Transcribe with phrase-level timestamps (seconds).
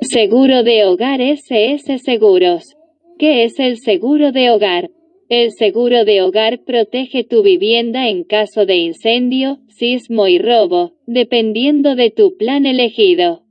[0.00, 2.74] Seguro de hogar SS Seguros.
[3.18, 4.90] ¿Qué es el seguro de hogar?
[5.28, 11.94] El seguro de hogar protege tu vivienda en caso de incendio, sismo y robo, dependiendo
[11.94, 13.42] de tu plan elegido.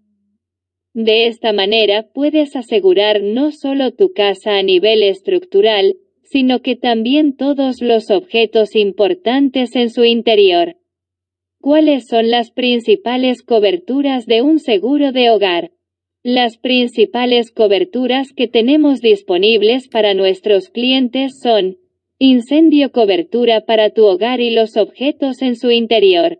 [0.93, 7.37] De esta manera puedes asegurar no solo tu casa a nivel estructural, sino que también
[7.37, 10.78] todos los objetos importantes en su interior.
[11.61, 15.71] ¿Cuáles son las principales coberturas de un seguro de hogar?
[16.23, 21.77] Las principales coberturas que tenemos disponibles para nuestros clientes son
[22.17, 26.39] incendio cobertura para tu hogar y los objetos en su interior.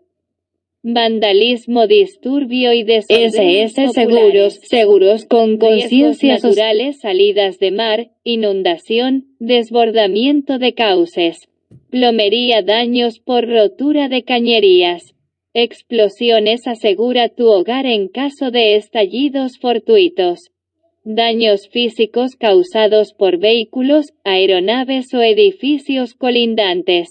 [0.82, 9.26] Vandalismo, disturbio y desorden SS Seguros, seguros con conciencia riesgos naturales, salidas de mar, inundación,
[9.38, 11.49] desbordamiento de cauces,
[11.90, 15.14] plomería, daños por rotura de cañerías,
[15.54, 20.50] explosiones, asegura tu hogar en caso de estallidos fortuitos,
[21.04, 27.08] daños físicos causados por vehículos, aeronaves o edificios colindantes.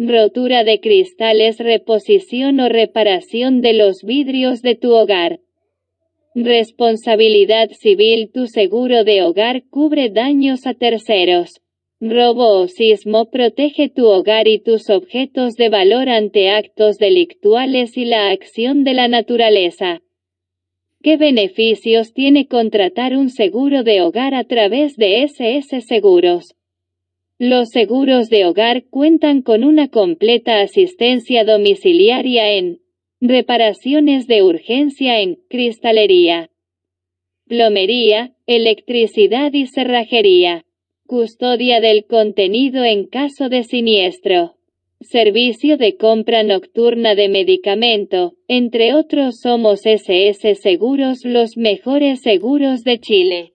[0.00, 5.40] Rotura de cristales, reposición o reparación de los vidrios de tu hogar.
[6.36, 11.60] Responsabilidad civil Tu seguro de hogar cubre daños a terceros.
[12.00, 18.04] Robo o sismo protege tu hogar y tus objetos de valor ante actos delictuales y
[18.04, 20.00] la acción de la naturaleza.
[21.02, 26.54] ¿Qué beneficios tiene contratar un seguro de hogar a través de SS Seguros?
[27.36, 32.78] Los seguros de hogar cuentan con una completa asistencia domiciliaria en
[33.20, 36.50] reparaciones de urgencia en cristalería,
[37.48, 40.64] plomería, electricidad y cerrajería,
[41.08, 44.56] custodia del contenido en caso de siniestro,
[45.00, 53.00] servicio de compra nocturna de medicamento, entre otros somos SS Seguros los mejores seguros de
[53.00, 53.54] Chile.